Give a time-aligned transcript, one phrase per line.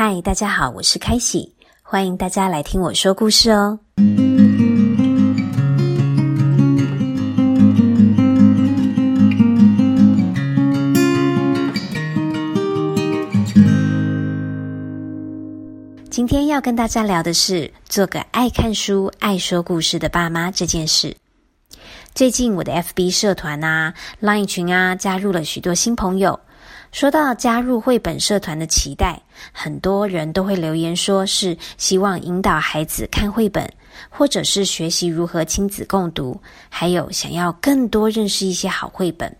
[0.00, 1.52] 嗨，大家好，我是开喜，
[1.82, 3.80] 欢迎大家来听我说故事哦。
[16.08, 21.16] 今天要跟大家聊的是做个爱看书、爱说故事的爸妈这件事。
[22.14, 23.92] 最近我的 FB 社团啊、
[24.22, 26.38] Line 群啊，加入了许多新朋友。
[26.90, 29.20] 说到加入绘本社团的期待，
[29.52, 33.70] 很多人都会留言说是希望引导孩子看绘本，
[34.08, 39.34] 或者是学习如何亲子共读，还有想要更多认识一些好绘本。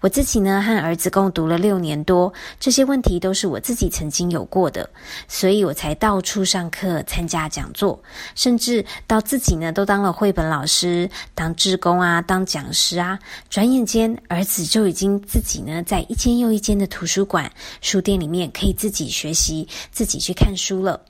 [0.00, 4.88] 我自己呢，和儿子共读了六年多，这些问题都是我自己曾经有过的，
[5.28, 8.00] 所以我才到处上课、参加讲座，
[8.34, 13.18] 甚至到自己呢都当了绘本老师、当志工啊、当讲师啊。
[13.48, 21.00] 转眼间，儿子就已经自己呢在一间又一间的图书馆、书店里面可以自己学习、自己去看书了。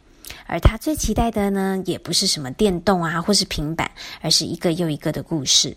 [0.46, 3.90] 而他最期待的呢，也不是什么电动啊，或是平板，
[4.20, 5.76] 而是一个又一个的故事。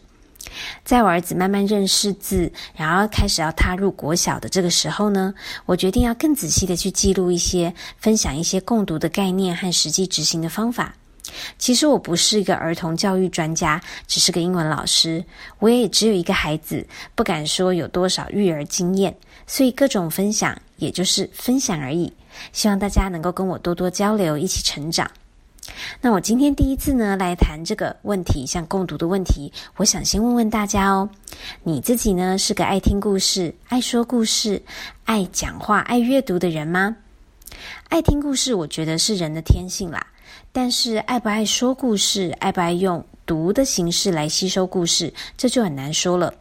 [0.84, 5.34] 在我儿子慢慢认识字，然后开始要踏入国小的这个时候呢，
[5.66, 10.96] 我决定要更仔细的去记录一些、分享一些共读的概念和实际执行的方法。
[11.60, 15.24] 其实我不是一个儿童教育专家，只是个英文老师，
[15.60, 22.12] 我也只有一个孩子，不敢说有多少育儿经验，所以各种分享也就是分享而已。
[22.52, 25.10] 希望大家能够跟我多多交流，一起成长。
[26.02, 31.10] 那我今天第一次呢来谈这个问题，像共读的问题，我想先问问大家哦，
[31.64, 34.62] 你自己呢是个爱听故事、爱说故事、
[35.06, 36.96] 爱讲话、爱阅读的人吗？
[37.90, 40.06] 爱听故事，我觉得是人的天性啦，
[40.52, 46.34] 但是爱不爱说故事，爱不爱用读的形式来吸收故事，这就很难说了。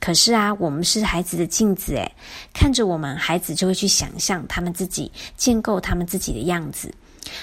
[0.00, 2.12] 可是啊，我们是孩子的镜子，诶，
[2.52, 6.92] 看着我们，孩子就会去想象他们自己，建构他们自己的样子。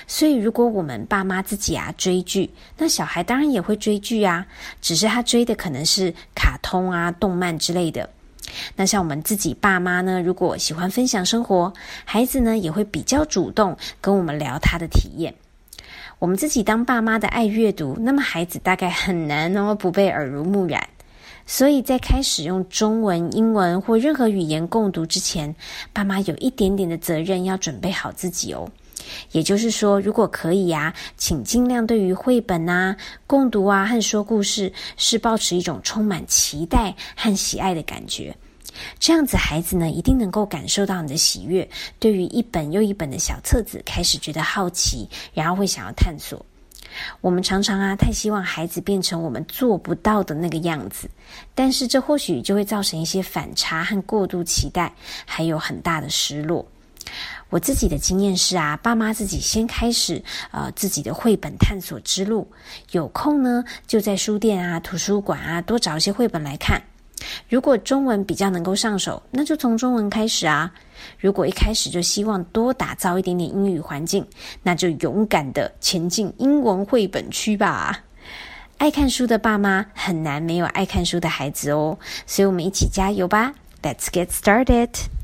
[0.08, 4.46] 所以，如果我们爸妈自己啊追剧，那小孩当然也会追剧啊，
[4.82, 8.10] 只是他追的可能是卡通啊、动漫之类的。
[8.76, 11.72] 那像我们自己爸妈呢，如果喜欢分享生活，
[12.04, 15.34] 孩子呢也会比较主动跟我们聊他的体验。
[16.20, 20.88] 我们自己当爸妈的爱阅读，那么孩子大概很难哦不被耳濡目染。
[21.48, 25.56] 所以在开始用中文、英文或任何语言共读之前，
[25.92, 28.70] 爸妈有一点点的责任要准备好自己哦。
[29.32, 32.96] 也就是说，如果可以呀，请尽量对于绘本啊、
[33.28, 38.36] 共读啊和说故事，是保持一种充满期待和喜爱的感觉。
[39.00, 41.70] 这样子，孩子呢一定能够感受到你的喜悦，
[42.00, 46.44] 对于一本又一本的小册子开始觉得好奇，然后会想要探索。
[47.22, 51.10] 我们常常啊太希望孩子变成我们做不到的那个样子，
[51.56, 54.94] 但是这或许就会造成一些反差和过度期待，
[55.26, 56.66] 还有很大的失落。
[57.50, 62.50] 我自己的经验是啊，爸妈自己先开始呃自己的绘本探索之路，
[62.92, 66.82] 有空呢就在书店啊、图书馆啊多找一些绘本来看。
[67.48, 70.72] 如果中文比较能够上手，那就从中文开始啊。
[71.20, 74.26] 如果一开始就希望多打造一点点英语环境，
[74.64, 78.04] 那就勇敢的前进英文绘本区吧。
[78.78, 85.21] 爱看书的爸妈很难没有爱看书的孩子哦，所以我们一起加油吧！Let's get started.